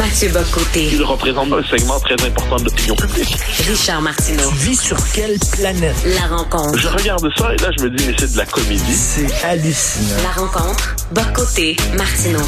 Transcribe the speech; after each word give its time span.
Mathieu 0.00 0.30
Bocoté. 0.30 0.88
Il 0.94 1.02
représente 1.02 1.52
un 1.52 1.62
segment 1.62 2.00
très 2.00 2.14
important 2.26 2.56
de 2.56 2.64
l'opinion 2.64 2.96
publique. 2.96 3.36
Richard 3.68 4.00
Martineau. 4.00 4.48
Tu 4.48 4.70
vis 4.70 4.80
sur 4.80 4.96
quelle 5.12 5.36
planète? 5.52 5.94
La 6.18 6.34
rencontre. 6.34 6.78
Je 6.78 6.88
regarde 6.88 7.28
ça 7.36 7.52
et 7.52 7.58
là, 7.58 7.70
je 7.76 7.84
me 7.84 7.90
dis, 7.90 8.06
mais 8.06 8.14
c'est 8.18 8.32
de 8.32 8.38
la 8.38 8.46
comédie. 8.46 8.94
C'est 8.94 9.44
hallucinant. 9.44 10.22
La 10.22 10.30
rencontre. 10.30 10.96
Bocoté. 11.12 11.76
Martineau. 11.98 12.40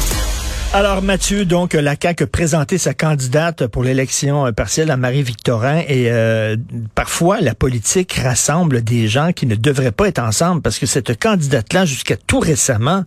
Alors 0.73 1.03
Mathieu, 1.03 1.45
donc 1.45 1.73
la 1.73 1.93
CAQ 2.01 2.23
a 2.23 2.27
présenté 2.27 2.79
sa 2.79 2.95
candidate 2.95 3.67
pour 3.67 3.83
l'élection 3.83 4.47
euh, 4.47 4.51
partielle 4.51 4.89
à 4.89 4.97
Marie-Victorin 4.97 5.83
et 5.87 6.09
euh, 6.09 6.57
parfois 6.95 7.39
la 7.39 7.53
politique 7.53 8.13
rassemble 8.13 8.83
des 8.83 9.07
gens 9.07 9.31
qui 9.31 9.45
ne 9.45 9.53
devraient 9.53 9.91
pas 9.91 10.07
être 10.07 10.17
ensemble 10.17 10.63
parce 10.63 10.79
que 10.79 10.87
cette 10.87 11.21
candidate-là, 11.21 11.85
jusqu'à 11.85 12.17
tout 12.17 12.39
récemment, 12.39 13.03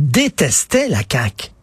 détestait 0.00 0.88
la 0.88 1.02
CAQ. 1.08 1.53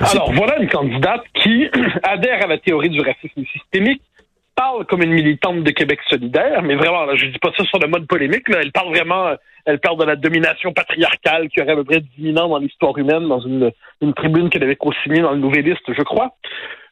Alors, 0.00 0.32
voilà 0.32 0.58
une 0.58 0.68
candidate 0.68 1.24
qui 1.42 1.68
adhère 2.02 2.44
à 2.44 2.46
la 2.46 2.58
théorie 2.58 2.90
du 2.90 3.00
racisme 3.00 3.44
systémique, 3.52 4.02
parle 4.54 4.84
comme 4.86 5.02
une 5.02 5.12
militante 5.12 5.62
de 5.62 5.70
Québec 5.70 6.00
solidaire, 6.08 6.62
mais 6.62 6.74
vraiment, 6.74 7.04
là, 7.04 7.14
je 7.14 7.26
dis 7.26 7.38
pas 7.38 7.52
ça 7.56 7.64
sur 7.64 7.78
le 7.78 7.86
mode 7.86 8.08
polémique, 8.08 8.48
là, 8.48 8.58
elle 8.60 8.72
parle 8.72 8.88
vraiment, 8.88 9.34
elle 9.64 9.78
parle 9.78 9.98
de 9.98 10.04
la 10.04 10.16
domination 10.16 10.72
patriarcale 10.72 11.48
qui 11.48 11.60
aurait 11.62 11.72
à 11.72 11.76
peu 11.76 11.84
près 11.84 12.00
10 12.18 12.36
ans 12.38 12.48
dans 12.48 12.58
l'histoire 12.58 12.98
humaine, 12.98 13.28
dans 13.28 13.40
une, 13.40 13.70
une 14.00 14.14
tribune 14.14 14.50
qu'elle 14.50 14.64
avait 14.64 14.74
co-signée 14.74 15.20
dans 15.20 15.30
le 15.30 15.38
Nouvelliste, 15.38 15.92
je 15.92 16.02
crois. 16.02 16.34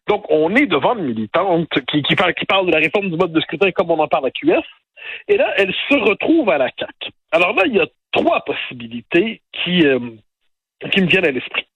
Donc, 0.07 0.25
on 0.29 0.55
est 0.55 0.67
devant 0.67 0.97
une 0.97 1.07
militante 1.07 1.69
qui, 1.91 2.03
qui, 2.05 2.15
parle, 2.15 2.35
qui 2.35 2.45
parle 2.45 2.67
de 2.67 2.73
la 2.73 2.79
réforme 2.79 3.11
du 3.11 3.17
mode 3.17 3.33
de 3.33 3.41
scrutin 3.41 3.73
comme 3.73 3.91
on 3.91 3.99
en 3.99 4.07
parle 4.07 4.27
à 4.27 4.31
QS, 4.31 4.63
et 5.27 5.37
là, 5.37 5.53
elle 5.57 5.75
se 5.89 5.95
retrouve 5.97 6.49
à 6.51 6.59
la 6.59 6.69
CAQ. 6.79 7.11
Alors 7.33 7.55
là, 7.55 7.65
il 7.67 7.75
y 7.75 7.81
a 7.81 7.87
trois 8.13 8.45
possibilités 8.45 9.43
qui, 9.53 9.85
euh, 9.85 9.99
qui 10.93 11.01
me 11.03 11.07
viennent 11.07 11.27
à 11.27 11.33
l'esprit. 11.33 11.67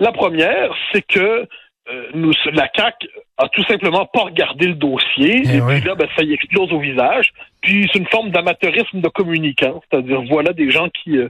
La 0.00 0.12
première, 0.12 0.74
c'est 0.92 1.02
que 1.02 1.46
euh, 1.90 2.08
nous, 2.14 2.32
la 2.52 2.68
CAC 2.68 3.06
a 3.36 3.48
tout 3.48 3.64
simplement 3.64 4.06
pas 4.06 4.20
regardé 4.24 4.66
le 4.66 4.74
dossier, 4.74 5.42
Eh 5.44 5.56
et 5.56 5.60
puis 5.60 5.88
là, 5.88 5.94
ben, 5.94 6.08
ça 6.16 6.22
y 6.22 6.32
explose 6.32 6.72
au 6.72 6.78
visage. 6.78 7.32
Puis 7.62 7.88
c'est 7.92 7.98
une 7.98 8.06
forme 8.08 8.30
d'amateurisme 8.30 9.00
de 9.00 9.08
communicant, 9.08 9.82
c'est-à-dire 9.90 10.22
voilà 10.28 10.52
des 10.52 10.70
gens 10.70 10.88
qui, 10.90 11.18
euh, 11.18 11.28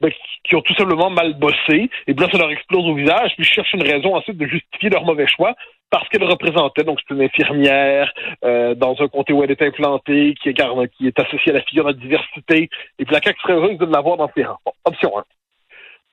ben, 0.00 0.10
qui- 0.44 0.56
ont 0.56 0.62
tout 0.62 0.74
simplement 0.74 1.10
mal 1.10 1.34
bossé, 1.34 1.90
et 2.06 2.14
puis 2.14 2.24
là, 2.24 2.28
ça 2.30 2.38
leur 2.38 2.50
explose 2.50 2.84
au 2.86 2.94
visage, 2.94 3.32
puis 3.36 3.44
ils 3.44 3.54
cherchent 3.54 3.72
une 3.74 3.82
raison 3.82 4.14
ensuite 4.16 4.36
de 4.38 4.46
justifier 4.46 4.88
leur 4.90 5.04
mauvais 5.04 5.26
choix 5.26 5.54
parce 5.90 6.08
qu'elle 6.08 6.24
représentait, 6.24 6.84
donc 6.84 6.98
c'est 7.06 7.14
une 7.14 7.22
infirmière 7.22 8.10
euh, 8.44 8.74
dans 8.74 8.96
un 9.00 9.08
comté 9.08 9.32
où 9.34 9.44
elle 9.44 9.50
est 9.50 9.60
implantée, 9.62 10.34
qui 10.42 10.48
est, 10.48 10.54
qui 10.96 11.06
est 11.06 11.18
associée 11.20 11.52
à 11.52 11.56
la 11.56 11.62
figure 11.62 11.84
de 11.84 11.90
la 11.90 11.96
diversité, 11.98 12.70
et 12.98 13.04
puis 13.04 13.14
la 13.14 13.20
CAQ 13.20 13.38
serait 13.42 13.52
heureuse 13.54 13.78
de 13.78 13.84
l'avoir 13.86 14.16
dans 14.16 14.30
ses 14.34 14.44
rangs. 14.44 14.58
Bon, 14.64 14.72
option 14.86 15.18
1. 15.18 15.24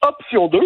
Option 0.08 0.48
2, 0.48 0.60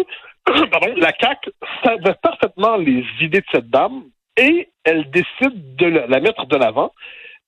la 0.96 1.12
CAQ 1.18 1.50
savait 1.82 2.14
parfaitement 2.22 2.76
les 2.76 3.04
idées 3.20 3.40
de 3.40 3.46
cette 3.52 3.70
dame 3.70 4.04
et 4.36 4.68
elle 4.84 5.10
décide 5.10 5.76
de 5.76 5.86
la, 5.86 6.06
la 6.06 6.20
mettre 6.20 6.46
de 6.46 6.56
l'avant. 6.56 6.92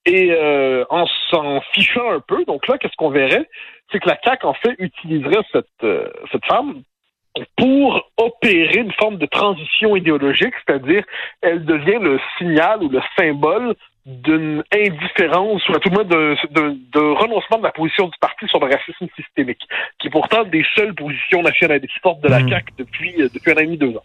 Et 0.07 0.31
euh, 0.31 0.85
en 0.89 1.05
s'en 1.31 1.61
fichant 1.73 2.13
un 2.13 2.21
peu, 2.21 2.45
donc 2.45 2.69
là, 2.69 2.79
qu'est-ce 2.79 2.95
qu'on 2.97 3.11
verrait? 3.11 3.49
C'est 3.91 3.99
que 3.99 4.09
la 4.09 4.19
CAQ, 4.23 4.47
en 4.47 4.55
fait, 4.55 4.77
utiliserait 4.79 5.43
cette, 5.51 5.67
euh, 5.83 6.09
cette 6.31 6.47
femme 6.47 6.83
pour 7.57 8.11
opérer 8.17 8.81
une 8.81 8.93
forme 8.93 9.17
de 9.17 9.27
transition 9.27 9.97
idéologique, 9.97 10.55
c'est-à-dire 10.67 11.05
elle 11.43 11.65
devient 11.65 11.99
le 12.01 12.19
signal 12.39 12.83
ou 12.83 12.89
le 12.89 13.01
symbole 13.19 13.75
d'une 14.07 14.63
indifférence 14.73 15.69
ou 15.69 15.75
à 15.75 15.81
tout 15.81 15.89
le 15.89 15.95
moins 15.97 16.05
de 16.05 17.15
renoncement 17.15 17.59
de 17.59 17.65
la 17.65 17.73
position 17.73 18.07
du 18.07 18.17
parti 18.21 18.47
sur 18.47 18.61
le 18.61 18.73
racisme 18.73 19.09
systémique, 19.17 19.63
qui 19.99 20.07
est 20.07 20.11
pourtant 20.11 20.45
des 20.45 20.65
seules 20.77 20.95
positions 20.95 21.43
nationalistes 21.43 21.99
fortes 22.03 22.21
de 22.21 22.29
la 22.29 22.41
Mm. 22.41 22.49
CAQ 22.49 22.73
depuis, 22.79 23.15
euh, 23.21 23.29
depuis 23.35 23.51
un 23.51 23.55
an 23.55 23.59
et 23.59 23.67
demi, 23.67 23.79
deux 23.79 23.97
ans. 23.97 24.05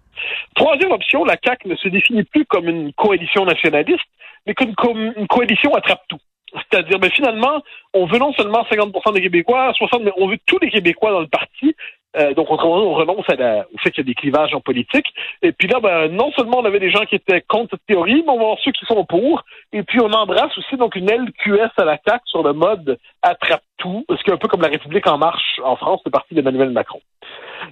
Troisième 0.56 0.92
option, 0.92 1.24
la 1.24 1.38
CAQ 1.44 1.68
ne 1.68 1.76
se 1.76 1.88
définit 1.88 2.24
plus 2.24 2.46
comme 2.46 2.68
une 2.68 2.92
coalition 2.94 3.46
nationaliste, 3.46 4.02
mais 4.48 4.56
comme, 4.56 5.14
une 5.16 5.28
coalition 5.28 5.74
attrape-tout. 5.76 6.20
C'est-à-dire, 6.54 6.98
ben, 6.98 7.12
finalement, 7.12 7.62
on 7.94 8.08
veut 8.08 8.18
non 8.18 8.34
seulement 8.34 8.66
50% 8.70 9.14
des 9.14 9.22
Québécois, 9.22 9.72
60, 9.76 10.04
mais 10.04 10.12
on 10.18 10.28
veut 10.28 10.40
tous 10.48 10.58
les 10.60 10.72
Québécois 10.72 11.12
dans 11.12 11.22
le 11.22 11.28
parti. 11.28 11.76
Euh, 12.18 12.34
donc, 12.34 12.50
on, 12.50 12.56
on 12.56 12.94
renonce 12.94 13.30
à 13.30 13.36
la, 13.36 13.66
au 13.74 13.78
fait 13.78 13.92
qu'il 13.92 14.04
y 14.04 14.08
a 14.08 14.12
des 14.12 14.16
clivages 14.16 14.54
en 14.54 14.62
politique. 14.62 15.08
Et 15.42 15.52
puis 15.52 15.68
là, 15.68 15.80
ben, 15.80 16.08
non 16.10 16.32
seulement 16.34 16.60
on 16.60 16.66
avait 16.66 16.80
des 16.80 16.92
gens 16.92 17.06
qui 17.06 17.16
étaient 17.16 17.42
contre 17.42 17.72
cette 17.72 17.86
théorie, 17.86 18.24
mais 18.26 18.32
on 18.32 18.38
va 18.38 18.44
avoir 18.44 18.60
ceux 18.64 18.72
qui 18.72 18.86
sont 18.86 19.06
pour. 19.06 19.44
Et 19.72 19.84
puis, 19.84 20.00
on 20.02 20.12
embrasse 20.12 20.58
aussi 20.58 20.76
donc 20.76 20.96
une 20.96 21.10
LQS 21.10 21.72
à 21.78 21.86
la 21.86 21.98
CAQ 22.06 22.22
sur 22.26 22.44
le 22.44 22.54
mode 22.54 22.98
attrape-tout, 23.22 24.06
ce 24.10 24.24
qui 24.24 24.30
est 24.30 24.34
un 24.34 24.38
peu 24.38 24.48
comme 24.48 24.62
la 24.62 24.68
République 24.68 25.08
en 25.08 25.18
marche 25.18 25.60
en 25.64 25.76
France, 25.76 26.02
le 26.06 26.12
parti 26.12 26.34
d'Emmanuel 26.34 26.72
Macron. 26.72 27.02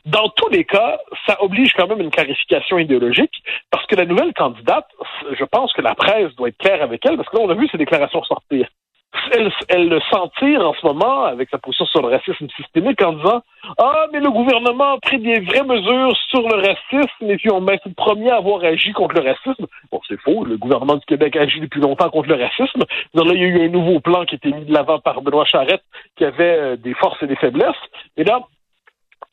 Dans 0.05 0.29
tous 0.29 0.49
les 0.49 0.63
cas, 0.63 0.99
ça 1.27 1.41
oblige 1.41 1.73
quand 1.73 1.87
même 1.87 2.01
une 2.01 2.11
clarification 2.11 2.77
idéologique, 2.77 3.43
parce 3.71 3.85
que 3.87 3.95
la 3.95 4.05
nouvelle 4.05 4.33
candidate, 4.33 4.87
je 5.37 5.43
pense 5.43 5.73
que 5.73 5.81
la 5.81 5.95
presse 5.95 6.33
doit 6.35 6.49
être 6.49 6.57
claire 6.57 6.81
avec 6.81 7.05
elle, 7.05 7.17
parce 7.17 7.27
que 7.29 7.37
là, 7.37 7.43
on 7.43 7.49
a 7.49 7.55
vu 7.55 7.67
ses 7.67 7.77
déclarations 7.77 8.23
sortir. 8.23 8.67
Elle, 9.69 9.89
le 9.89 9.99
sentir 10.11 10.67
en 10.67 10.73
ce 10.73 10.85
moment 10.85 11.25
avec 11.25 11.49
sa 11.49 11.57
position 11.57 11.85
sur 11.87 12.01
le 12.01 12.09
racisme 12.09 12.47
systémique 12.55 13.01
en 13.01 13.13
disant 13.13 13.41
Ah, 13.77 14.05
mais 14.13 14.19
le 14.19 14.29
gouvernement 14.29 14.93
a 14.93 14.99
pris 14.99 15.19
des 15.19 15.39
vraies 15.39 15.63
mesures 15.63 16.15
sur 16.29 16.41
le 16.41 16.55
racisme 16.55 17.29
et 17.29 17.37
puis 17.37 17.51
on 17.51 17.59
met 17.59 17.79
le 17.85 17.93
premier 17.93 18.29
à 18.29 18.37
avoir 18.37 18.63
agi 18.63 18.91
contre 18.91 19.15
le 19.15 19.27
racisme. 19.27 19.65
Bon, 19.91 19.99
c'est 20.07 20.19
faux. 20.21 20.45
Le 20.45 20.57
gouvernement 20.57 20.95
du 20.95 21.05
Québec 21.05 21.35
agit 21.35 21.59
depuis 21.59 21.81
longtemps 21.81 22.09
contre 22.09 22.29
le 22.29 22.35
racisme. 22.35 22.83
Il 23.13 23.21
y 23.21 23.43
a 23.43 23.47
eu 23.47 23.65
un 23.65 23.69
nouveau 23.69 23.99
plan 23.99 24.25
qui 24.25 24.35
a 24.35 24.37
été 24.37 24.51
mis 24.51 24.65
de 24.65 24.73
l'avant 24.73 24.99
par 24.99 25.21
Benoît 25.21 25.45
Charette 25.45 25.83
qui 26.15 26.25
avait 26.25 26.57
euh, 26.57 26.75
des 26.75 26.93
forces 26.93 27.21
et 27.23 27.27
des 27.27 27.35
faiblesses. 27.35 27.75
Et 28.15 28.23
là, 28.23 28.41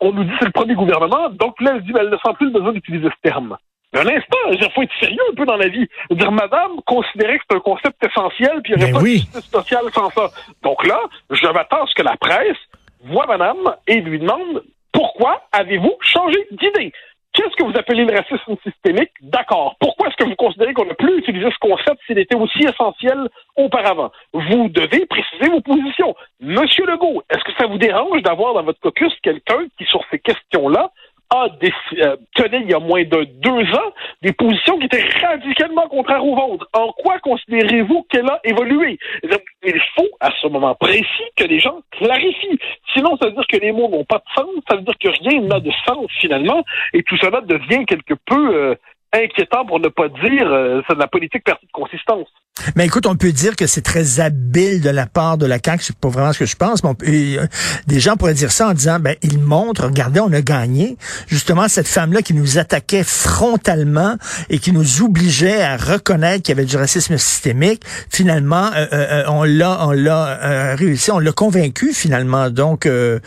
on 0.00 0.12
nous 0.12 0.24
dit 0.24 0.30
que 0.30 0.36
c'est 0.40 0.46
le 0.46 0.52
premier 0.52 0.74
gouvernement, 0.74 1.28
donc 1.30 1.60
là, 1.60 1.72
elle 1.74 1.82
dit 1.82 1.92
ben, 1.92 2.00
elle 2.02 2.10
ne 2.10 2.16
sent 2.16 2.34
plus 2.34 2.50
besoin 2.50 2.72
d'utiliser 2.72 3.08
ce 3.08 3.28
terme. 3.28 3.56
Mais 4.04 4.12
un 4.12 4.16
instant, 4.16 4.36
il 4.50 4.70
faut 4.72 4.82
être 4.82 4.98
sérieux 5.00 5.20
un 5.32 5.34
peu 5.34 5.46
dans 5.46 5.56
la 5.56 5.68
vie. 5.68 5.86
Dire, 6.10 6.32
madame 6.32 6.80
considérait 6.86 7.38
que 7.38 7.44
c'est 7.50 7.56
un 7.56 7.60
concept 7.60 8.04
essentiel, 8.04 8.60
puis 8.62 8.74
il 8.74 8.78
n'y 8.78 8.84
aurait 8.84 8.92
Ben 8.92 8.98
pas 8.98 9.04
oui. 9.04 9.12
de 9.14 9.18
justice 9.18 9.50
sociale 9.50 9.84
sans 9.94 10.10
ça. 10.10 10.30
Donc 10.62 10.86
là, 10.86 11.00
je 11.30 11.46
m'attends 11.48 11.84
à 11.84 11.86
ce 11.86 11.94
que 11.94 12.02
la 12.02 12.16
presse 12.16 12.56
voit 13.04 13.26
madame 13.26 13.74
et 13.86 14.00
lui 14.00 14.18
demande 14.18 14.62
pourquoi 14.92 15.42
avez-vous 15.52 15.94
changé 16.00 16.38
d'idée? 16.50 16.92
Qu'est-ce 17.32 17.54
que 17.56 17.64
vous 17.64 17.78
appelez 17.78 18.06
le 18.06 18.16
racisme 18.16 18.56
systémique? 18.64 19.10
D'accord. 19.20 19.76
Pourquoi 19.78 20.08
est-ce 20.08 20.16
que 20.16 20.24
vous 20.24 20.36
considérez 20.36 20.72
qu'on 20.72 20.86
n'a 20.86 20.94
plus 20.94 21.18
utilisé 21.18 21.50
ce 21.50 21.58
concept 21.58 22.00
s'il 22.06 22.18
était 22.18 22.34
aussi 22.34 22.64
essentiel 22.64 23.28
auparavant? 23.56 24.10
Vous 24.32 24.70
devez 24.70 25.04
préciser 25.04 25.50
vos 25.50 25.60
positions. 25.60 26.14
Monsieur 26.40 26.86
Legault, 26.86 27.22
est-ce 27.28 27.44
que 27.44 27.52
ça 27.58 27.66
vous 27.66 27.76
dérange 27.76 28.22
d'avoir 28.22 28.54
dans 28.54 28.62
votre 28.62 28.80
caucus 28.80 29.12
quelqu'un 29.22 29.66
qui, 29.76 29.84
sur 29.84 30.00
ces 30.10 30.18
questions-là, 30.18 30.90
a 31.30 31.46
euh, 31.46 32.16
tenait 32.34 32.60
il 32.62 32.70
y 32.70 32.74
a 32.74 32.78
moins 32.78 33.02
de 33.02 33.24
deux 33.24 33.74
ans 33.74 33.92
des 34.22 34.32
positions 34.32 34.78
qui 34.78 34.86
étaient 34.86 35.04
radicalement 35.22 35.88
contraires 35.88 36.24
aux 36.24 36.34
vôtres. 36.34 36.66
En 36.72 36.92
quoi 36.92 37.18
considérez-vous 37.20 38.06
qu'elle 38.10 38.28
a 38.28 38.40
évolué? 38.44 38.98
Il 39.22 39.80
faut, 39.96 40.08
à 40.20 40.30
ce 40.40 40.46
moment 40.46 40.74
précis, 40.74 41.04
que 41.36 41.44
les 41.44 41.58
gens 41.58 41.80
clarifient. 41.90 42.58
Sinon, 42.94 43.16
ça 43.20 43.26
veut 43.26 43.32
dire 43.32 43.46
que 43.48 43.58
les 43.58 43.72
mots 43.72 43.88
n'ont 43.88 44.04
pas 44.04 44.18
de 44.18 44.42
sens, 44.42 44.48
ça 44.68 44.76
veut 44.76 44.82
dire 44.82 44.98
que 44.98 45.08
rien 45.08 45.40
n'a 45.42 45.60
de 45.60 45.70
sens 45.86 46.06
finalement, 46.20 46.62
et 46.92 47.02
tout 47.02 47.16
cela 47.18 47.40
devient 47.40 47.84
quelque 47.86 48.14
peu 48.26 48.54
euh, 48.54 48.74
inquiétant 49.12 49.64
pour 49.66 49.80
ne 49.80 49.88
pas 49.88 50.08
dire 50.08 50.46
euh, 50.46 50.82
c'est 50.88 50.94
de 50.94 51.00
la 51.00 51.06
politique 51.08 51.44
perdue 51.44 51.66
de 51.66 51.72
consistance. 51.72 52.26
Mais 52.74 52.86
écoute, 52.86 53.06
on 53.06 53.16
peut 53.16 53.32
dire 53.32 53.54
que 53.54 53.66
c'est 53.66 53.82
très 53.82 54.18
habile 54.18 54.80
de 54.80 54.88
la 54.88 55.06
part 55.06 55.36
de 55.36 55.44
la 55.46 55.58
CAQ, 55.62 55.82
c'est 55.84 55.96
pas 55.98 56.08
vraiment 56.08 56.32
ce 56.32 56.38
que 56.38 56.46
je 56.46 56.56
pense, 56.56 56.82
mais 56.82 56.88
on 56.90 56.94
peut- 56.94 57.06
euh, 57.08 57.46
des 57.86 58.00
gens 58.00 58.16
pourraient 58.16 58.32
dire 58.34 58.50
ça 58.50 58.68
en 58.68 58.72
disant, 58.72 58.98
ben, 58.98 59.14
il 59.22 59.38
montre, 59.38 59.84
regardez, 59.84 60.20
on 60.20 60.32
a 60.32 60.40
gagné. 60.40 60.96
Justement, 61.28 61.68
cette 61.68 61.86
femme-là 61.86 62.22
qui 62.22 62.32
nous 62.32 62.56
attaquait 62.58 63.04
frontalement 63.04 64.16
et 64.48 64.58
qui 64.58 64.72
nous 64.72 65.02
obligeait 65.02 65.62
à 65.62 65.76
reconnaître 65.76 66.42
qu'il 66.44 66.54
y 66.56 66.58
avait 66.58 66.66
du 66.66 66.76
racisme 66.76 67.18
systémique, 67.18 67.82
finalement, 68.10 68.70
euh, 68.74 68.86
euh, 68.92 69.06
euh, 69.10 69.24
on 69.28 69.44
l'a, 69.44 69.86
on 69.86 69.92
l'a 69.92 70.26
euh, 70.42 70.74
réussi, 70.76 71.10
on 71.10 71.18
l'a 71.18 71.32
convaincu 71.32 71.92
finalement. 71.92 72.48
Donc, 72.50 72.86
euh, 72.86 73.20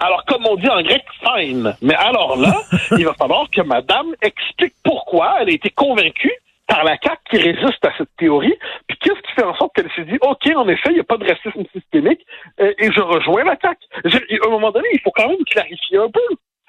Alors, 0.00 0.24
comme 0.26 0.46
on 0.46 0.56
dit 0.56 0.68
en 0.68 0.82
grec, 0.82 1.04
fine. 1.22 1.74
Mais 1.82 1.94
alors 1.94 2.36
là, 2.36 2.54
il 2.98 3.04
va 3.04 3.14
falloir 3.14 3.48
que 3.50 3.62
madame 3.62 4.14
explique 4.22 4.74
pourquoi 4.84 5.36
elle 5.40 5.48
a 5.48 5.52
été 5.52 5.70
convaincue 5.70 6.32
par 6.66 6.82
la 6.84 6.96
CAQ 7.02 7.18
qui 7.30 7.36
résiste 7.38 7.84
à 7.84 7.92
cette 7.98 8.08
théorie. 8.16 8.54
Puis 8.88 8.96
qu'est-ce 8.98 9.20
qui 9.20 9.32
fait 9.34 9.44
en 9.44 9.54
sorte 9.56 9.72
qu'elle 9.74 9.90
s'est 9.94 10.04
dit, 10.04 10.18
OK, 10.22 10.46
en 10.56 10.66
effet, 10.68 10.88
il 10.90 10.94
n'y 10.94 11.00
a 11.00 11.04
pas 11.04 11.18
de 11.18 11.26
racisme 11.28 11.62
systémique 11.72 12.20
euh, 12.60 12.72
et 12.78 12.90
je 12.90 13.00
rejoins 13.00 13.44
la 13.44 13.56
CAQ. 13.60 13.78
Je- 14.06 14.16
À 14.42 14.46
un 14.46 14.50
moment 14.50 14.70
donné, 14.70 14.88
il 14.92 15.00
faut 15.00 15.10
quand 15.14 15.28
même 15.28 15.44
clarifier 15.46 15.98
un 15.98 16.08
peu. 16.10 16.20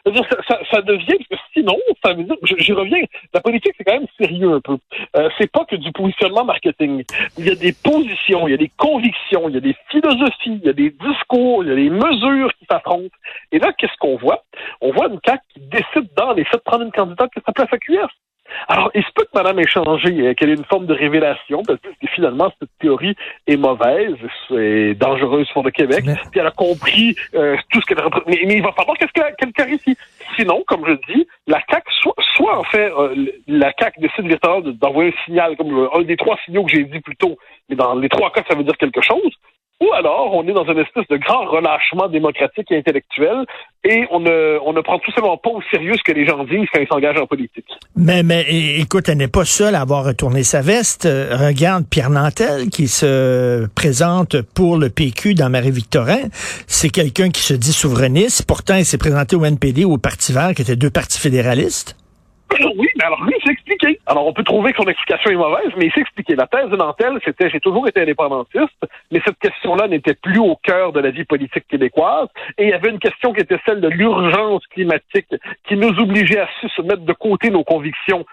Ça, 0.06 0.38
ça, 0.48 0.60
ça 0.72 0.82
devient, 0.82 1.18
sinon, 1.52 1.76
ça 2.04 2.14
veut 2.14 2.24
dire, 2.24 2.36
j'y 2.60 2.74
reviens, 2.74 3.02
la 3.34 3.42
politique, 3.42 3.74
c'est 3.78 3.84
quand 3.84 4.00
même 4.00 4.08
sérieux 4.20 4.54
un 4.54 4.62
peu. 4.62 4.78
Euh, 5.18 5.30
c'est 5.38 5.52
pas 5.52 5.66
que 5.66 5.76
du 5.76 5.92
positionnement 5.92 6.46
marketing. 6.46 7.04
Il 7.38 7.48
y 7.48 7.50
a 7.50 7.56
des 7.56 7.74
positions, 7.74 8.48
il 8.48 8.52
y 8.52 8.54
a 8.54 8.58
des 8.58 8.72
convictions, 8.78 9.50
il 9.50 9.56
y 9.56 9.58
a 9.58 9.62
des 9.62 9.76
philosophies, 9.90 10.60
il 10.62 10.66
y 10.66 10.70
a 10.70 10.74
des 10.74 10.92
discours, 10.92 11.64
il 11.64 11.70
y 11.70 11.72
a 11.72 11.76
des 11.76 11.90
mesures 11.90 12.54
qui 12.60 12.66
s'affrontent. 12.70 13.16
Et 13.52 13.58
là, 13.58 13.74
qu'est-ce 13.74 13.98
qu'on 14.00 14.18
voit? 14.18 14.44
On 14.82 14.92
voit 14.92 15.08
une 15.08 15.20
CAQ 15.26 15.42
qui 15.54 15.60
décide 15.62 16.10
dans 16.16 16.34
les 16.34 16.44
faits 16.44 16.60
de 16.60 16.64
prendre 16.64 16.84
une 16.84 16.92
candidate 16.92 17.32
qui 17.34 17.42
sa 17.46 17.52
place 17.52 17.72
à 17.72 17.78
QS. 17.78 18.08
Alors, 18.68 18.90
il 18.96 19.04
se 19.04 19.10
peut 19.14 19.24
que 19.24 19.30
Madame 19.38 19.60
ait 19.60 19.68
changé, 19.68 20.10
euh, 20.22 20.34
qu'elle 20.34 20.50
ait 20.50 20.56
une 20.56 20.66
forme 20.66 20.86
de 20.88 20.94
révélation, 20.94 21.62
parce 21.68 21.80
que 21.80 21.90
finalement, 22.14 22.52
cette 22.60 22.70
théorie 22.80 23.16
est 23.48 23.58
mauvaise, 23.58 24.16
c'est 24.48 24.96
dangereuse 24.96 25.48
pour 25.52 25.64
le 25.64 25.72
Québec, 25.72 26.04
Mais- 26.06 26.16
puis 26.32 26.40
elle 26.40 26.48
a 26.48 26.52
compris 26.52 27.16
euh, 27.36 27.56
tout 27.72 27.80
ce 27.82 27.86
qu'elle 27.86 28.02
représente. 28.02 28.28
Mais, 28.28 28.42
mais 28.48 28.56
il 28.56 28.64
va 28.64 28.72
falloir 28.72 28.98
qu'est-ce 28.98 29.12
qu'elle 29.12 29.36
qu'elle 29.36 29.54
clarifie. 29.54 29.96
Sinon, 30.36 30.64
comme 30.68 30.84
je 30.88 31.14
dis, 31.14 31.28
la 31.48 31.62
CAQ, 31.70 31.84
soit, 32.02 32.16
soit, 32.36 32.58
en 32.60 32.64
fait, 32.64 32.92
euh, 32.92 33.14
la 33.48 33.72
CAQ 33.78 34.00
décide 34.00 34.26
véritablement 34.26 34.72
d'envoyer 34.82 35.12
un 35.16 35.26
signal, 35.26 35.56
comme 35.58 35.88
un 35.94 36.02
des 36.02 36.18
trois 36.18 36.38
signaux 36.46 36.64
que 36.64 36.72
j'ai 36.72 36.84
dit 36.86 37.00
plus 37.02 37.16
tôt, 37.16 37.38
mais 37.70 37.76
dans 37.76 37.94
les 37.96 38.10
trois 38.10 38.32
cas, 38.32 38.42
ça 38.50 38.56
veut 38.56 38.64
dire 38.64 38.78
quelque 38.78 39.02
chose, 39.02 39.32
ou 39.82 39.94
alors 39.94 40.34
on 40.34 40.48
est 40.48 40.54
dans 40.54 40.66
une 40.66 40.80
espèce 40.80 41.08
de 41.10 41.18
grand 41.18 41.46
relâchement 41.46 42.08
démocratique 42.08 42.72
et 42.72 42.78
intellectuel 42.78 43.46
et 43.84 44.06
on 44.10 44.20
ne, 44.20 44.58
on 44.66 44.74
ne 44.74 44.82
prend 44.82 45.00
tout 45.00 45.12
simplement 45.12 45.38
pas 45.38 45.50
au 45.50 45.62
sérieux 45.70 45.94
ce 45.98 46.04
que 46.04 46.12
les 46.12 46.26
gens 46.26 46.44
disent 46.44 46.68
quand 46.74 46.80
ils 46.80 46.88
s'engagent 46.88 47.20
en 47.20 47.28
politique. 47.28 47.68
Mais, 47.96 48.24
mais 48.24 48.46
écoute, 48.80 49.10
elle 49.10 49.18
n'est 49.18 49.28
pas 49.28 49.46
seule 49.46 49.76
à 49.76 49.82
avoir 49.82 50.06
retourné 50.06 50.44
sa 50.44 50.62
veste. 50.62 51.06
Euh, 51.06 51.36
regarde 51.38 51.86
Pierre 51.88 52.10
Nantel 52.10 52.70
qui 52.70 52.88
se 52.88 53.68
présente 53.76 54.42
pour 54.42 54.78
le 54.78 54.90
PQ 54.90 55.36
dans 55.36 55.50
Marie-Victorin. 55.50 56.30
C'est 56.68 56.90
quelqu'un 56.90 57.30
qui 57.30 57.42
se 57.42 57.54
dit 57.54 57.74
souverainiste. 57.74 58.46
Pourtant, 58.48 58.76
il 58.76 58.86
s'est 58.86 58.98
présenté 58.98 59.36
au 59.36 59.46
NPD 59.46 59.86
ou 59.86 59.94
au 59.94 59.98
Parti 59.98 60.34
vert, 60.34 60.54
qui 60.56 60.62
étaient 60.62 60.76
deux 60.76 60.90
partis 60.90 61.20
fédéralistes. 61.20 61.96
Oui, 62.78 62.88
mais 62.96 63.04
alors 63.04 63.24
lui, 63.24 63.34
il 63.38 63.44
s'est 63.44 63.54
expliqué. 63.54 64.00
Alors 64.06 64.28
on 64.28 64.34
peut 64.34 64.44
trouver 64.44 64.72
que 64.72 64.78
son 64.82 64.90
explication 64.90 65.32
est 65.32 65.36
mauvaise, 65.36 65.72
mais 65.78 65.86
il 65.88 65.92
s'est 65.92 66.02
expliqué. 66.02 66.36
La 66.36 66.48
thèse 66.48 66.70
de 66.70 66.76
Nantel, 66.76 67.20
c'était 67.24 67.50
j'ai 67.50 67.60
toujours 67.60 67.88
été 67.88 68.02
indépendantiste, 68.02 68.86
mais 69.12 69.22
cette 69.26 69.40
question-là 69.40 69.88
n'était 69.88 70.14
plus 70.16 70.40
au 70.40 70.56
cœur 70.56 70.92
de 70.92 71.00
la 71.00 71.12
vie 71.12 71.26
politique 71.26 71.68
québécoise. 71.68 72.28
Et 72.58 72.66
il 72.66 72.70
y 72.70 72.74
avait 72.74 72.90
une 72.90 73.00
question 73.00 73.34
qui 73.34 73.42
était 73.42 73.60
celle 73.66 73.82
de 73.82 73.88
l'urgence 73.88 74.66
climatique, 74.68 75.34
qui 75.68 75.76
nous 75.76 76.00
obligeait 76.00 76.40
à 76.40 76.50
se 76.76 76.82
mettre 76.82 77.04
de 77.04 77.14
côté 77.14 77.50
nos 77.50 77.64
convictions 77.64 78.26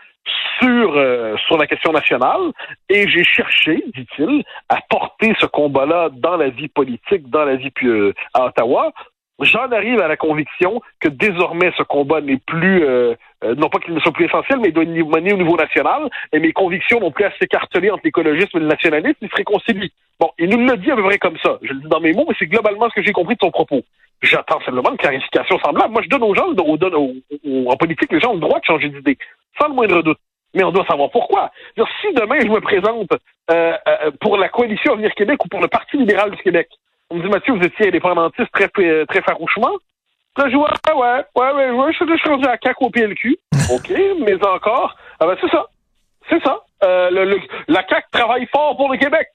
sur 0.61 0.97
euh, 0.97 1.37
sur 1.47 1.59
la 1.59 1.67
question 1.67 1.93
nationale 1.93 2.53
et 2.89 3.09
j'ai 3.09 3.25
cherché, 3.25 3.83
dit-il, 3.95 4.45
à 4.69 4.79
porter 4.89 5.35
ce 5.41 5.47
combat-là 5.47 6.11
dans 6.13 6.37
la 6.37 6.49
vie 6.49 6.69
politique, 6.69 7.29
dans 7.29 7.45
la 7.45 7.57
vie 7.57 7.73
euh, 7.83 8.15
à 8.35 8.47
Ottawa 8.47 8.93
J'en 9.43 9.71
arrive 9.73 10.01
à 10.01 10.09
la 10.09 10.17
conviction 10.17 10.81
que 11.01 11.09
désormais 11.09 11.73
ce 11.77 11.83
combat 11.83 12.21
n'est 12.21 12.39
plus, 12.39 12.85
euh, 12.85 13.15
euh, 13.43 13.55
non 13.57 13.69
pas 13.69 13.79
qu'il 13.81 13.93
ne 13.93 14.01
soit 14.01 14.13
plus 14.13 14.27
essentiel, 14.27 14.61
mais 14.61 14.69
il 14.69 14.75
doit 14.75 14.85
être 14.85 14.91
mené 14.91 15.33
au 15.33 15.37
niveau 15.37 15.57
national, 15.57 16.09
et 16.33 16.39
mes 16.39 16.53
convictions 16.53 17.01
n'ont 17.01 17.11
plus 17.11 17.25
à 17.25 17.33
s'écarteler 17.41 17.91
entre 17.91 18.03
l'écologisme 18.05 18.57
et 18.57 18.61
le 18.61 18.67
nationalisme, 18.67 19.19
ils 19.21 19.29
se 19.29 19.37
réconcilient. 19.37 19.93
Bon, 20.21 20.31
il 20.39 20.49
nous 20.49 20.65
le 20.65 20.77
dit 20.77 20.91
à 20.91 20.97
peu 20.97 21.03
près 21.03 21.19
comme 21.19 21.39
ça. 21.43 21.59
Je 21.63 21.73
le 21.73 21.81
dis 21.81 21.89
dans 21.89 22.01
mes 22.01 22.13
mots, 22.13 22.25
mais 22.29 22.35
c'est 22.39 22.47
globalement 22.47 22.89
ce 22.91 22.95
que 22.95 23.03
j'ai 23.03 23.13
compris 23.13 23.35
de 23.35 23.41
son 23.43 23.51
propos. 23.51 23.83
J'attends 24.23 24.61
simplement 24.61 24.93
une 24.93 24.99
clarification 24.99 25.59
semblable. 25.59 25.93
Moi, 25.93 26.03
je 26.03 26.09
donne 26.09 26.23
aux 26.23 26.35
gens, 26.35 26.47
en 26.49 27.77
politique, 27.77 28.13
les 28.13 28.21
gens 28.21 28.31
ont 28.31 28.35
le 28.35 28.41
droit 28.41 28.61
de 28.61 28.65
changer 28.65 28.89
d'idée, 28.89 29.19
sans 29.61 29.69
le 29.69 29.75
moindre 29.75 30.03
doute. 30.03 30.19
Mais 30.55 30.63
on 30.63 30.71
doit 30.71 30.87
savoir 30.87 31.11
pourquoi. 31.11 31.51
si 31.75 32.13
demain 32.15 32.39
je 32.41 32.47
me 32.47 32.61
présente 32.61 33.09
euh, 33.51 33.73
pour 34.21 34.37
la 34.37 34.49
coalition 34.49 34.93
Avenir 34.93 35.13
Québec 35.15 35.43
ou 35.45 35.49
pour 35.49 35.61
le 35.61 35.69
Parti 35.69 35.97
libéral 35.97 36.31
du 36.31 36.37
Québec, 36.37 36.69
on 37.13 37.17
me 37.17 37.23
dit, 37.23 37.29
Mathieu, 37.29 37.55
vous 37.55 37.65
étiez 37.65 37.89
indépendantiste 37.89 38.51
très, 38.53 38.69
très 38.69 39.23
farouchement. 39.23 39.73
Là, 40.39 40.49
je 40.49 40.57
vois, 40.57 40.73
ah 40.89 40.97
ouais, 40.97 41.25
ouais, 41.37 41.53
ouais, 41.53 41.71
ouais, 41.71 41.93
je, 41.93 42.17
suis 42.17 42.29
rendu 42.29 42.47
à 42.47 42.57
CAC 42.57 42.81
au 42.81 42.89
PLQ. 42.89 43.37
OK, 43.71 43.93
mais 44.21 44.43
encore, 44.47 44.97
ah 45.21 45.27
ben, 45.27 45.37
c'est 45.41 45.51
ça. 45.51 45.67
C'est 46.31 46.43
ça. 46.43 46.63
Euh, 46.85 47.11
le, 47.11 47.39
la 47.69 47.83
CAC 47.83 48.11
travaille 48.11 48.47
fort 48.47 48.77
pour 48.77 48.91
le 48.91 48.97
Québec. 48.97 49.29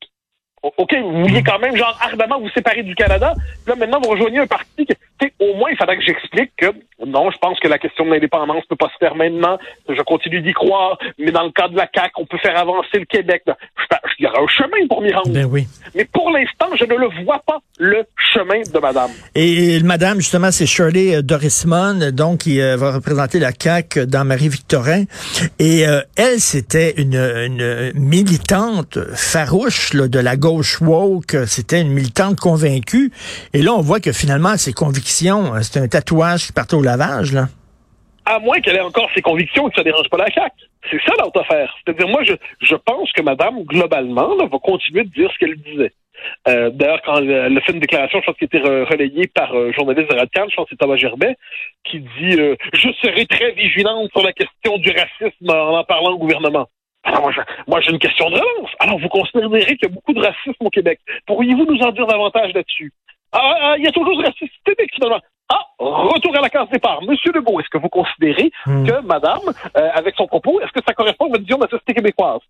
OK, 0.63 0.93
vous 1.01 1.21
vouliez 1.21 1.43
quand 1.43 1.59
même, 1.59 1.75
genre, 1.75 1.97
ardemment 2.01 2.39
vous 2.39 2.49
séparer 2.49 2.81
du 2.81 2.95
Canada. 2.95 3.33
Là, 3.67 3.75
maintenant, 3.75 3.99
vous 4.01 4.09
rejoignez 4.09 4.39
un 4.39 4.47
parti 4.47 4.85
que, 4.85 5.25
au 5.39 5.55
moins, 5.55 5.69
il 5.69 5.77
faudrait 5.77 5.97
que 5.97 6.03
j'explique 6.03 6.51
que, 6.57 6.65
non, 7.05 7.29
je 7.29 7.37
pense 7.37 7.59
que 7.59 7.67
la 7.67 7.77
question 7.77 8.05
de 8.05 8.11
l'indépendance 8.11 8.65
peut 8.67 8.75
pas 8.75 8.89
se 8.89 8.97
faire 8.99 9.15
maintenant. 9.15 9.59
Je 9.87 10.01
continue 10.01 10.41
d'y 10.41 10.53
croire. 10.53 10.97
Mais 11.19 11.31
dans 11.31 11.43
le 11.43 11.51
cas 11.51 11.67
de 11.67 11.75
la 11.75 11.87
CAQ, 11.93 12.11
on 12.17 12.25
peut 12.25 12.39
faire 12.39 12.57
avancer 12.57 12.97
le 12.97 13.05
Québec. 13.05 13.43
Il 14.19 14.25
y 14.25 14.27
aura 14.27 14.41
un 14.41 14.47
chemin 14.47 14.87
pour 14.89 15.01
m'y 15.01 15.13
rendre. 15.13 15.29
Ben 15.29 15.45
oui. 15.45 15.67
Mais 15.93 16.05
pour 16.05 16.31
l'instant, 16.31 16.75
je 16.75 16.85
ne 16.85 16.95
le 16.95 17.07
vois 17.23 17.41
pas, 17.45 17.59
le 17.77 18.03
chemin 18.33 18.61
de 18.61 18.79
madame. 18.79 19.11
Et, 19.35 19.79
madame, 19.83 20.17
justement, 20.17 20.51
c'est 20.51 20.65
Shirley 20.65 21.15
euh, 21.15 21.21
Dorismond, 21.21 22.11
donc, 22.11 22.39
qui 22.39 22.59
euh, 22.59 22.77
va 22.77 22.93
représenter 22.93 23.39
la 23.39 23.51
CAQ 23.51 24.07
dans 24.07 24.25
Marie-Victorin. 24.25 25.03
Et 25.59 25.87
euh, 25.87 26.01
elle, 26.15 26.39
c'était 26.39 26.99
une, 26.99 27.15
une 27.15 27.91
militante 27.93 28.97
farouche 29.13 29.93
là, 29.93 30.07
de 30.07 30.19
la 30.19 30.35
gauche 30.35 30.46
gauche 30.47 30.79
woke, 30.79 31.35
c'était 31.45 31.81
une 31.81 31.91
militante 31.91 32.39
convaincue. 32.39 33.11
Et 33.53 33.61
là, 33.61 33.73
on 33.73 33.81
voit 33.81 33.99
que 33.99 34.13
finalement, 34.13 34.55
ses 34.55 34.71
convictions, 34.71 35.53
euh, 35.53 35.59
c'est 35.61 35.77
un 35.77 35.89
tatouage 35.89 36.47
qui 36.47 36.53
partait 36.53 36.75
au 36.75 36.81
lavage, 36.81 37.33
là. 37.33 37.47
À 38.25 38.39
moins 38.39 38.59
qu'elle 38.61 38.77
ait 38.77 38.81
encore 38.81 39.09
ses 39.13 39.21
convictions 39.21 39.67
et 39.67 39.71
que 39.71 39.75
ça 39.75 39.83
dérange 39.83 40.07
pas 40.09 40.17
la 40.17 40.31
CAQ. 40.31 40.55
C'est 40.89 41.01
ça 41.05 41.13
l'autre 41.19 41.41
affaire. 41.41 41.75
C'est-à-dire, 41.83 42.07
moi, 42.07 42.21
je, 42.23 42.75
pense 42.75 43.11
que 43.11 43.21
madame, 43.21 43.63
globalement, 43.63 44.37
va 44.37 44.59
continuer 44.59 45.03
de 45.03 45.09
dire 45.09 45.29
ce 45.33 45.37
qu'elle 45.37 45.57
disait. 45.57 45.91
Euh, 46.47 46.69
D'ailleurs, 46.69 47.01
quand 47.05 47.17
elle 47.17 47.57
a 47.57 47.61
fait 47.61 47.73
une 47.73 47.81
déclaration, 47.81 48.21
je 48.21 48.25
pense 48.25 48.37
qu'elle 48.37 48.47
était 48.47 48.61
relayée 48.61 49.27
par 49.27 49.53
un 49.53 49.73
journaliste 49.73 50.09
de 50.09 50.15
Radical, 50.15 50.47
je 50.49 50.55
pense 50.55 50.65
que 50.65 50.69
c'est 50.71 50.77
Thomas 50.77 50.95
Gerbet, 50.95 51.35
qui 51.83 51.99
dit 51.99 52.39
euh, 52.39 52.55
Je 52.73 52.89
serai 53.01 53.25
très 53.25 53.51
vigilante 53.51 54.09
sur 54.11 54.23
la 54.23 54.31
question 54.31 54.77
du 54.77 54.91
racisme 54.91 55.49
en 55.49 55.77
en 55.77 55.83
parlant 55.83 56.11
au 56.11 56.17
gouvernement». 56.17 56.67
Alors 57.07 57.31
moi, 57.67 57.79
j'ai 57.81 57.91
une 57.91 57.99
question 57.99 58.29
de 58.29 58.35
relance. 58.35 58.71
Alors, 58.79 58.99
vous 58.99 59.07
considérez 59.07 59.77
qu'il 59.77 59.89
y 59.89 59.91
a 59.91 59.95
beaucoup 59.95 60.13
de 60.13 60.19
racisme 60.19 60.65
au 60.65 60.69
Québec. 60.69 60.99
Pourriez-vous 61.25 61.65
nous 61.65 61.81
en 61.81 61.91
dire 61.91 62.05
davantage 62.05 62.53
là-dessus? 62.53 62.91
Ah, 63.31 63.55
ah, 63.61 63.75
il 63.77 63.85
y 63.85 63.87
a 63.87 63.91
toujours 63.91 64.17
du 64.17 64.25
racisme 64.25 64.47
systémique, 64.53 64.93
finalement. 64.93 65.21
Ah, 65.49 65.61
retour 65.79 66.35
à 66.37 66.41
la 66.41 66.49
case 66.49 66.67
départ. 66.69 67.01
Monsieur 67.03 67.31
Legault, 67.31 67.59
est-ce 67.61 67.69
que 67.69 67.77
vous 67.77 67.87
considérez 67.87 68.51
hmm. 68.65 68.85
que 68.85 69.01
madame, 69.05 69.39
euh, 69.77 69.89
avec 69.93 70.15
son 70.15 70.27
propos, 70.27 70.59
est-ce 70.59 70.71
que 70.73 70.81
ça 70.85 70.93
correspond 70.93 71.25
à 71.25 71.29
votre 71.29 71.41
vision 71.41 71.57
de 71.57 71.63
la 71.63 71.69
société 71.69 71.93
québécoise? 71.93 72.41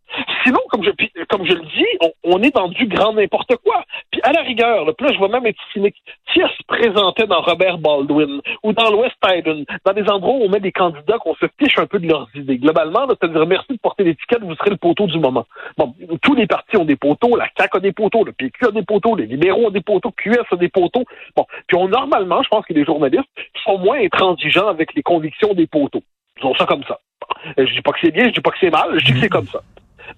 Sinon, 0.44 0.60
comme 0.70 0.84
je, 0.84 0.90
comme 1.30 1.46
je 1.46 1.54
le 1.54 1.62
dis, 1.62 2.10
on, 2.24 2.42
est 2.42 2.56
dans 2.56 2.70
du 2.70 2.88
grand 2.88 3.14
n'importe 3.14 3.56
quoi. 3.58 3.84
Puis 4.12 4.20
à 4.24 4.32
la 4.32 4.42
rigueur, 4.42 4.86
le 4.86 4.94
plus 4.94 5.14
je 5.14 5.20
vais 5.20 5.28
même 5.28 5.46
être 5.46 5.60
cynique, 5.74 5.96
si 6.34 6.40
elle 6.40 6.50
se 6.50 6.64
présentait 6.68 7.28
dans 7.28 7.42
Robert 7.42 7.78
Baldwin 7.78 8.42
ou 8.64 8.74
dans 8.74 8.90
l'West 8.90 9.16
Island, 9.24 9.66
dans 9.86 9.94
des 9.94 10.10
endroits 10.10 10.36
où 10.36 10.44
on 10.46 10.50
met 10.50 10.60
des 10.60 10.72
candidats 10.72 11.18
qu'on 11.20 11.36
se 11.36 11.46
fiche 11.60 11.78
un 11.78 11.86
peu 11.86 12.00
de 12.00 12.08
leurs 12.08 12.28
idées, 12.34 12.58
globalement, 12.58 13.06
c'est-à-dire 13.08 13.46
merci 13.46 13.74
de 13.74 13.78
porter 13.78 14.06
l'étiquette, 14.06 14.42
vous 14.42 14.56
serez 14.56 14.72
le 14.72 14.78
poteau 14.78 15.06
du 15.06 15.20
moment. 15.20 15.46
Bon, 15.78 15.94
tous 16.24 16.34
les 16.34 16.48
partis 16.48 16.78
ont 16.78 16.86
des 16.86 16.96
poteaux, 16.96 17.36
la 17.36 17.48
CAQ 17.58 17.78
a 17.78 17.80
des 17.80 17.92
poteaux, 17.92 18.24
le 18.24 18.32
PQ 18.32 18.68
a 18.68 18.72
des 18.72 18.84
poteaux, 18.84 19.16
les 19.16 19.28
libéraux 19.28 19.68
ont 19.68 19.72
des 19.72 19.82
poteaux, 19.82 20.12
QS 20.12 20.46
a 20.52 20.56
des 20.56 20.70
poteaux. 20.70 21.04
Bon, 21.36 21.46
puis 21.68 21.78
on, 21.78 21.88
normalement, 21.88 22.42
je 22.42 22.50
pense 22.50 22.66
que 22.66 22.74
les 22.74 22.87
journalistes 22.88 23.30
sont 23.64 23.78
moins 23.78 24.00
intransigeants 24.00 24.68
avec 24.68 24.94
les 24.96 25.04
convictions 25.04 25.54
des 25.54 25.68
poteaux. 25.68 26.04
Ils 26.40 26.46
ont 26.46 26.56
ça 26.56 26.66
comme 26.66 26.84
ça. 26.86 27.00
Je 27.58 27.72
dis 27.74 27.82
pas 27.82 27.92
que 27.92 28.00
c'est 28.02 28.12
bien, 28.12 28.26
je 28.26 28.34
dis 28.34 28.42
pas 28.42 28.52
que 28.52 28.58
c'est 28.60 28.72
mal, 28.72 29.00
je 29.00 29.06
dis 29.06 29.14
que 29.14 29.20
c'est 29.20 29.30
comme 29.30 29.48
ça. 29.48 29.62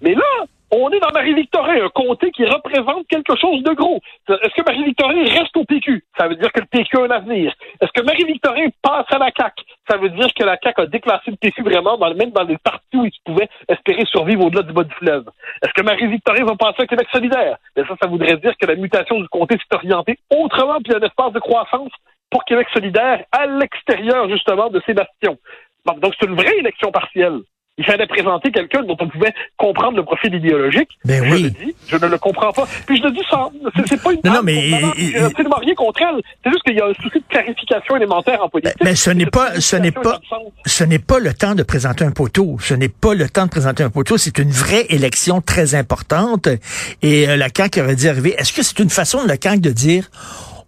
Mais 0.00 0.14
là, 0.14 0.46
on 0.72 0.88
est 0.90 1.00
dans 1.00 1.10
Marie-Victorin, 1.12 1.84
un 1.84 1.88
comté 1.88 2.30
qui 2.30 2.44
représente 2.44 3.06
quelque 3.08 3.36
chose 3.36 3.62
de 3.64 3.72
gros. 3.72 4.00
Est-ce 4.28 4.54
que 4.54 4.62
Marie-Victorin 4.64 5.24
reste 5.24 5.56
au 5.56 5.64
PQ? 5.64 6.04
Ça 6.16 6.28
veut 6.28 6.36
dire 6.36 6.52
que 6.52 6.60
le 6.60 6.66
PQ 6.66 6.96
a 6.96 7.02
un 7.02 7.10
avenir. 7.10 7.52
Est-ce 7.80 7.90
que 7.92 8.04
Marie-Victorin 8.04 8.68
passe 8.80 9.06
à 9.10 9.18
la 9.18 9.30
CAQ? 9.36 9.64
Ça 9.90 9.96
veut 9.96 10.10
dire 10.10 10.28
que 10.32 10.44
la 10.44 10.56
CAQ 10.62 10.82
a 10.82 10.86
déclassé 10.86 11.32
le 11.32 11.36
PQ 11.36 11.62
vraiment, 11.62 11.98
dans, 11.98 12.14
même 12.14 12.30
dans 12.30 12.44
les 12.44 12.56
parties 12.58 12.96
où 12.96 13.04
il 13.04 13.12
pouvait 13.24 13.48
espérer 13.68 14.04
survivre 14.06 14.44
au-delà 14.44 14.62
du 14.62 14.72
bas 14.72 14.84
du 14.84 14.94
fleuve. 14.94 15.28
Est-ce 15.62 15.72
que 15.72 15.82
Marie-Victorin 15.82 16.44
va 16.44 16.54
passer 16.54 16.82
à 16.82 16.86
Québec 16.86 17.08
solidaire? 17.12 17.56
Bien, 17.74 17.84
ça, 17.88 17.96
ça 18.00 18.08
voudrait 18.08 18.36
dire 18.36 18.54
que 18.56 18.66
la 18.66 18.76
mutation 18.76 19.18
du 19.18 19.28
comté 19.28 19.56
s'est 19.56 19.76
orientée 19.76 20.18
autrement, 20.30 20.78
puis 20.84 20.94
un 20.94 21.00
espace 21.00 21.32
de 21.32 21.40
croissance 21.40 21.90
pour 22.30 22.44
Québec 22.44 22.68
solidaire 22.72 23.24
à 23.32 23.46
l'extérieur, 23.46 24.28
justement, 24.28 24.70
de 24.70 24.80
ces 24.86 24.94
bastions. 24.94 25.38
Donc, 25.86 26.14
c'est 26.18 26.26
une 26.26 26.36
vraie 26.36 26.58
élection 26.58 26.92
partielle. 26.92 27.40
Il 27.78 27.86
fallait 27.86 28.06
présenter 28.06 28.50
quelqu'un 28.52 28.82
dont 28.82 28.96
on 29.00 29.08
pouvait 29.08 29.32
comprendre 29.56 29.96
le 29.96 30.04
profil 30.04 30.34
idéologique. 30.34 30.90
Ben 31.06 31.24
je 31.24 31.32
oui. 31.32 31.42
le 31.44 31.50
dis, 31.50 31.74
je 31.88 31.96
ne 31.96 32.08
le 32.08 32.18
comprends 32.18 32.52
pas. 32.52 32.66
Puis 32.86 32.98
je 32.98 33.04
le 33.04 33.10
dis 33.10 33.22
ça, 33.30 33.48
c'est 33.86 34.02
pas 34.02 34.12
une 34.12 34.20
non, 34.22 34.34
non, 34.34 34.40
mais 34.42 34.68
j'ai 34.98 35.18
absolument 35.18 35.56
rien 35.56 35.74
contre 35.74 36.02
elle. 36.02 36.20
C'est 36.44 36.50
juste 36.50 36.62
qu'il 36.64 36.76
y 36.76 36.80
a 36.80 36.86
un 36.86 36.92
souci 36.92 37.20
de 37.20 37.24
clarification 37.26 37.96
élémentaire 37.96 38.44
en 38.44 38.50
politique. 38.50 38.76
Mais, 38.84 38.94
ce 38.94 39.08
n'est 39.08 39.24
pas, 39.24 39.58
ce 39.60 39.76
n'est 39.76 39.92
pas, 39.92 40.20
ce 40.66 40.84
n'est 40.84 40.98
pas 40.98 41.20
le 41.20 41.32
temps 41.32 41.54
de 41.54 41.62
présenter 41.62 42.04
un 42.04 42.10
poteau. 42.10 42.58
Ce 42.60 42.74
n'est 42.74 42.90
pas 42.90 43.14
le 43.14 43.30
temps 43.30 43.46
de 43.46 43.50
présenter 43.50 43.82
un 43.82 43.90
poteau. 43.90 44.18
C'est 44.18 44.38
une 44.38 44.50
vraie 44.50 44.84
élection 44.90 45.40
très 45.40 45.74
importante. 45.74 46.48
Et 47.00 47.30
euh, 47.30 47.36
la 47.38 47.48
CAQ 47.56 47.80
aurait 47.80 47.96
dû 47.96 48.08
arriver. 48.08 48.34
Est-ce 48.36 48.52
que 48.52 48.62
c'est 48.62 48.78
une 48.80 48.90
façon 48.90 49.22
de 49.22 49.28
la 49.28 49.36
CAQ 49.40 49.60
de 49.60 49.70
dire 49.70 50.10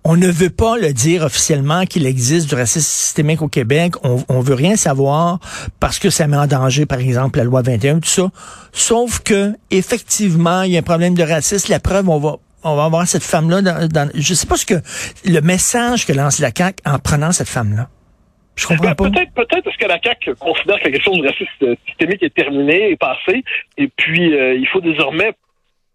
on 0.04 0.16
ne 0.16 0.28
veut 0.28 0.50
pas 0.50 0.76
le 0.78 0.92
dire 0.92 1.22
officiellement 1.22 1.84
qu'il 1.84 2.06
existe 2.06 2.48
du 2.48 2.54
racisme 2.54 2.86
systémique 2.86 3.40
au 3.40 3.48
Québec. 3.48 3.94
On, 4.02 4.24
on 4.28 4.40
veut 4.40 4.54
rien 4.54 4.76
savoir 4.76 5.38
parce 5.78 5.98
que 5.98 6.10
ça 6.10 6.26
met 6.26 6.36
en 6.36 6.46
danger, 6.46 6.86
par 6.86 6.98
exemple, 6.98 7.38
la 7.38 7.44
loi 7.44 7.62
21, 7.62 8.00
tout 8.00 8.08
ça. 8.08 8.30
Sauf 8.72 9.20
que, 9.20 9.52
effectivement, 9.70 10.62
il 10.62 10.72
y 10.72 10.76
a 10.76 10.80
un 10.80 10.82
problème 10.82 11.14
de 11.14 11.22
racisme. 11.22 11.70
La 11.70 11.78
preuve, 11.78 12.08
on 12.08 12.18
va, 12.18 12.36
on 12.64 12.74
va 12.74 12.84
avoir 12.84 13.06
cette 13.06 13.22
femme-là 13.22 13.62
dans, 13.62 13.88
dans, 13.88 14.10
je 14.14 14.34
sais 14.34 14.46
pas 14.46 14.56
ce 14.56 14.66
que, 14.66 14.80
le 15.24 15.40
message 15.40 16.06
que 16.06 16.12
lance 16.12 16.40
la 16.40 16.50
CAQ 16.56 16.82
en 16.84 16.98
prenant 16.98 17.32
cette 17.32 17.48
femme-là. 17.48 17.88
Je 18.56 18.66
comprends 18.66 18.88
ben, 18.88 18.94
pas. 18.94 19.10
Peut-être, 19.10 19.32
peut-être 19.32 19.64
parce 19.64 19.76
que 19.76 19.86
la 19.86 20.00
CAQ 20.02 20.34
considère 20.34 20.78
que 20.80 20.84
la 20.84 20.90
question 20.90 21.12
du 21.12 21.26
racisme 21.26 21.76
systémique 21.86 22.22
est 22.22 22.34
terminée, 22.34 22.90
est 22.90 22.96
passée, 22.96 23.44
et 23.78 23.88
puis 23.88 24.34
euh, 24.34 24.54
il 24.54 24.66
faut 24.68 24.80
désormais 24.80 25.32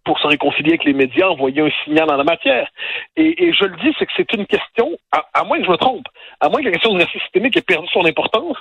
pour 0.08 0.18
se 0.20 0.28
réconcilier 0.28 0.70
avec 0.70 0.86
les 0.86 0.94
médias, 0.94 1.28
envoyer 1.28 1.62
un 1.62 1.70
signal 1.84 2.10
en 2.10 2.16
la 2.16 2.24
matière. 2.24 2.70
Et, 3.18 3.52
je 3.52 3.66
le 3.66 3.76
dis, 3.76 3.94
c'est 4.00 4.06
que 4.06 4.12
c'est 4.16 4.34
une 4.34 4.46
question, 4.46 4.98
à, 5.12 5.44
moins 5.44 5.60
que 5.60 5.66
je 5.66 5.70
me 5.70 5.76
trompe, 5.76 6.08
à 6.40 6.48
moins 6.48 6.62
que 6.62 6.66
la 6.66 6.72
question 6.72 6.94
du 6.94 7.00
racisme 7.00 7.20
systémique 7.20 7.58
ait 7.58 7.62
perdu 7.62 7.88
son 7.92 8.06
importance, 8.06 8.56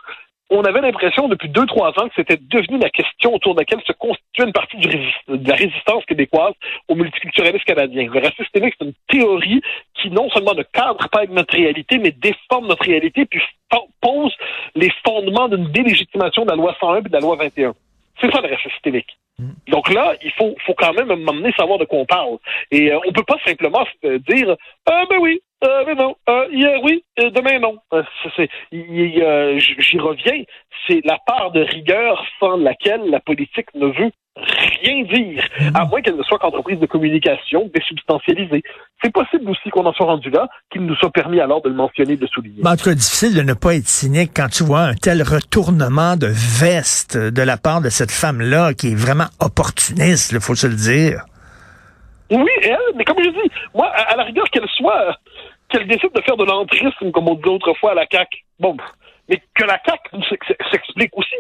on 0.51 0.63
avait 0.65 0.81
l'impression 0.81 1.29
depuis 1.29 1.49
deux, 1.49 1.67
trois 1.67 1.91
ans 1.99 2.09
que 2.09 2.15
c'était 2.17 2.37
devenu 2.37 2.79
la 2.79 2.91
question 2.91 3.35
autour 3.35 3.55
de 3.55 3.61
laquelle 3.61 3.81
se 3.87 3.93
constituait 3.93 4.45
une 4.45 4.53
partie 4.53 4.77
de 4.77 5.49
la 5.49 5.55
résistance 5.55 6.05
québécoise 6.05 6.55
au 6.89 6.97
multiculturalisme 6.97 7.65
canadien. 7.65 8.09
Le 8.13 8.21
racisme 8.21 8.43
systémique, 8.43 8.75
c'est 8.79 8.87
une 8.87 8.95
théorie 9.09 9.61
qui 9.95 10.11
non 10.11 10.29
seulement 10.31 10.55
ne 10.55 10.63
cadre 10.63 11.09
pas 11.09 11.19
avec 11.19 11.31
notre 11.31 11.55
réalité, 11.55 11.99
mais 11.99 12.11
déforme 12.11 12.67
notre 12.67 12.85
réalité, 12.85 13.25
puis 13.27 13.41
pose 14.01 14.33
les 14.75 14.91
fondements 15.05 15.49
d'une 15.49 15.71
délégitimation 15.71 16.45
de 16.45 16.51
la 16.51 16.57
loi 16.57 16.77
101 16.81 16.99
et 16.99 17.03
de 17.03 17.13
la 17.13 17.21
loi 17.21 17.37
21. 17.37 17.75
C'est 18.21 18.33
ça 18.33 18.41
le 18.41 18.49
racisme 18.49 18.71
systémique. 18.71 19.17
Mm. 19.39 19.51
Donc 19.69 19.93
là, 19.93 20.15
il 20.23 20.33
faut, 20.33 20.55
faut 20.65 20.75
quand 20.75 20.93
même 20.93 21.15
m'amener 21.23 21.53
savoir 21.53 21.79
de 21.79 21.85
quoi 21.85 21.99
on 21.99 22.07
parle. 22.07 22.39
Et 22.71 22.93
euh, 22.93 22.99
on 23.07 23.13
peut 23.13 23.25
pas 23.25 23.39
simplement 23.45 23.87
dire 24.03 24.57
ah 24.87 25.05
ben 25.09 25.19
oui, 25.21 25.41
euh, 25.65 25.85
mais 25.87 25.95
non, 25.95 26.17
euh, 26.29 26.47
hier 26.51 26.81
oui, 26.83 27.05
euh, 27.19 27.31
demain 27.31 27.59
non. 27.59 27.79
Euh, 27.93 28.03
j'y 29.59 29.99
reviens. 29.99 30.43
C'est 30.87 31.01
la 31.05 31.19
part 31.27 31.51
de 31.53 31.61
rigueur 31.61 32.25
sans 32.39 32.57
laquelle 32.57 33.09
la 33.11 33.21
politique 33.21 33.75
ne 33.75 33.87
veut 33.87 34.13
rien 34.37 35.03
dire, 35.05 35.45
à 35.75 35.85
moins 35.85 36.01
qu'elle 36.03 36.17
ne 36.17 36.23
soit 36.23 36.39
qu'entreprise 36.39 36.79
de 36.79 36.87
communication 36.87 37.71
désubstantialisée. 37.75 38.63
C'est 39.03 39.13
possible 39.13 39.51
aussi 39.51 39.71
qu'on 39.71 39.85
en 39.87 39.93
soit 39.93 40.07
rendu 40.07 40.31
là, 40.31 40.49
qu'il 40.71 40.83
nous 40.83 40.95
soit 40.97 41.11
permis 41.11 41.41
alors 41.41 41.63
de 41.63 41.69
le 41.69 41.75
mentionner, 41.75 42.17
de 42.17 42.23
le 42.23 42.27
souligner. 42.27 42.61
Mais 42.63 42.71
en 42.71 42.77
tout 42.77 42.85
cas, 42.85 42.95
difficile 42.95 43.35
de 43.35 43.43
ne 43.43 43.55
pas 43.55 43.75
être 43.75 43.89
cynique 43.89 44.33
quand 44.35 44.49
tu 44.49 44.65
vois 44.65 44.81
un 44.81 44.95
tel 44.95 45.23
retournement 45.23 46.17
de 46.17 46.29
veste 46.29 47.17
de 47.17 47.43
la 47.43 47.57
part 47.57 47.81
de 47.81 47.89
cette 47.89 48.11
femme-là, 48.11 48.75
qui 48.75 48.93
est 48.93 48.95
vraiment 48.95 49.29
opportuniste, 49.41 50.33
il 50.33 50.41
faut 50.41 50.55
se 50.55 50.67
le 50.67 50.77
dire. 50.77 51.25
Oui, 52.31 52.51
elle, 52.63 52.77
mais 52.97 53.05
comme 53.05 53.19
je 53.23 53.31
dis, 53.31 53.51
moi, 53.75 53.87
à 53.87 54.17
la 54.17 54.25
rigueur 54.25 54.49
qu'elle 54.51 54.69
soit 54.77 55.17
qu'elle 55.69 55.87
décide 55.87 56.13
de 56.15 56.21
faire 56.23 56.37
de 56.37 56.45
l'entrisme, 56.45 57.11
comme 57.13 57.29
on 57.29 57.35
dit 57.35 57.49
autrefois 57.49 57.93
à 57.93 57.95
la 57.95 58.07
CAQ. 58.11 58.45
Bon, 58.61 58.77
mais 59.29 59.43
que 59.55 59.65
la 59.65 59.81
CAQ 59.85 60.25
s'explique 60.71 61.11
aussi. 61.17 61.37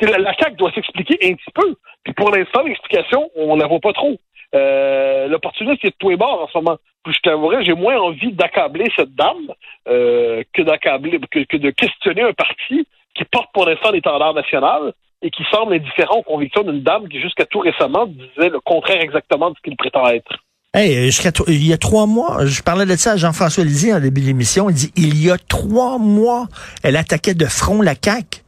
La, 0.00 0.32
CAQ 0.34 0.56
doit 0.56 0.72
s'expliquer 0.72 1.18
un 1.22 1.34
petit 1.34 1.50
peu. 1.54 1.74
Puis 2.04 2.14
pour 2.14 2.30
l'instant, 2.30 2.62
l'explication, 2.62 3.30
on 3.36 3.56
la 3.56 3.66
voit 3.66 3.80
pas 3.80 3.92
trop. 3.92 4.16
Euh, 4.54 5.28
L'opportunité, 5.28 5.78
c'est 5.82 5.90
de 5.90 5.96
tout 5.98 6.10
est 6.10 6.16
bord 6.16 6.42
en 6.42 6.48
ce 6.48 6.58
moment. 6.58 6.78
Puis 7.04 7.14
je 7.14 7.20
t'avouerais, 7.20 7.64
j'ai 7.64 7.74
moins 7.74 7.98
envie 7.98 8.32
d'accabler 8.32 8.86
cette 8.96 9.14
dame 9.14 9.52
euh, 9.88 10.42
que 10.52 10.62
de 10.62 11.70
questionner 11.70 12.22
un 12.22 12.32
parti 12.32 12.86
qui 13.14 13.24
porte 13.24 13.50
pour 13.52 13.66
l'instant 13.66 13.90
l'étendard 13.90 14.34
national 14.34 14.92
et 15.22 15.30
qui 15.30 15.42
semble 15.50 15.74
indifférent 15.74 16.18
aux 16.18 16.22
convictions 16.22 16.62
d'une 16.62 16.82
dame 16.82 17.08
qui, 17.08 17.20
jusqu'à 17.20 17.44
tout 17.44 17.58
récemment, 17.58 18.06
disait 18.06 18.50
le 18.50 18.60
contraire 18.60 19.00
exactement 19.00 19.50
de 19.50 19.56
ce 19.56 19.62
qu'il 19.62 19.76
prétend 19.76 20.06
être. 20.08 20.38
Hey, 20.74 21.10
il 21.48 21.66
y 21.66 21.72
a 21.72 21.78
trois 21.78 22.06
mois, 22.06 22.44
je 22.44 22.62
parlais 22.62 22.84
de 22.84 22.94
ça 22.94 23.12
à 23.12 23.16
Jean-François 23.16 23.64
Lisée 23.64 23.92
en 23.92 24.00
début 24.00 24.20
d'émission. 24.20 24.68
Il 24.68 24.74
dit 24.74 24.92
il 24.96 25.24
y 25.24 25.30
a 25.30 25.38
trois 25.38 25.98
mois, 25.98 26.46
elle 26.84 26.96
attaquait 26.96 27.34
de 27.34 27.46
front 27.46 27.80
la 27.80 27.94
CAQ 27.94 28.42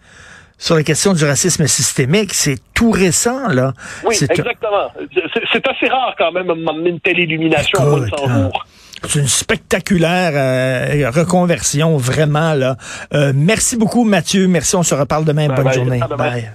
sur 0.60 0.76
la 0.76 0.84
question 0.84 1.14
du 1.14 1.24
racisme 1.24 1.66
systémique. 1.66 2.34
C'est 2.34 2.58
tout 2.74 2.92
récent, 2.92 3.48
là. 3.48 3.72
Oui, 4.04 4.14
exactement. 4.14 4.92
C'est 5.52 5.66
assez 5.66 5.88
rare 5.88 6.14
quand 6.16 6.30
même 6.30 6.50
une 6.86 7.00
telle 7.00 7.18
illumination 7.18 7.80
hein, 7.80 8.50
C'est 9.08 9.20
une 9.20 9.26
spectaculaire 9.26 10.32
euh, 10.34 11.10
reconversion, 11.10 11.96
vraiment, 11.96 12.54
là. 12.54 12.76
Euh, 13.14 13.32
merci 13.34 13.76
beaucoup, 13.76 14.04
Mathieu. 14.04 14.46
Merci, 14.46 14.76
on 14.76 14.82
se 14.82 14.94
reparle 14.94 15.24
demain. 15.24 15.48
Bonne 15.48 15.72
journée. 15.72 16.00
bye. 16.16 16.48